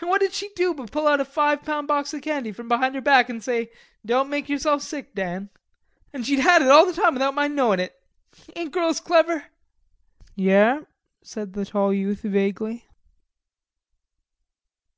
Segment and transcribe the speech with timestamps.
[0.00, 2.66] An' what did she do but pull out a five pound box o' candy from
[2.66, 3.70] behind her back an' say,
[4.06, 5.50] 'Don't make yerself sick, Dan.'
[6.14, 8.02] An' she'd had it all the time without my knowin' it.
[8.54, 9.48] Ain't girls clever?"
[10.34, 10.86] "Yare,"
[11.20, 12.86] said the tall youth vaguely.